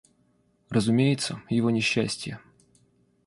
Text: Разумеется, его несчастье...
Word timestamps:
Разумеется, 0.71 1.43
его 1.47 1.69
несчастье... 1.69 2.39